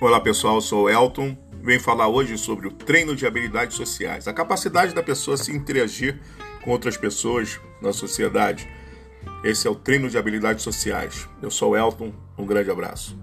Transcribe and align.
Olá 0.00 0.20
pessoal, 0.20 0.56
eu 0.56 0.60
sou 0.60 0.84
o 0.84 0.90
Elton. 0.90 1.36
Venho 1.62 1.80
falar 1.80 2.08
hoje 2.08 2.36
sobre 2.36 2.66
o 2.66 2.72
treino 2.72 3.14
de 3.14 3.26
habilidades 3.26 3.76
sociais, 3.76 4.26
a 4.26 4.34
capacidade 4.34 4.92
da 4.92 5.02
pessoa 5.02 5.36
se 5.36 5.52
interagir 5.52 6.20
com 6.62 6.72
outras 6.72 6.96
pessoas 6.96 7.60
na 7.80 7.92
sociedade. 7.92 8.68
Esse 9.42 9.66
é 9.66 9.70
o 9.70 9.74
treino 9.74 10.10
de 10.10 10.18
habilidades 10.18 10.64
sociais. 10.64 11.28
Eu 11.40 11.50
sou 11.50 11.70
o 11.70 11.76
Elton, 11.76 12.12
um 12.36 12.44
grande 12.44 12.70
abraço. 12.70 13.16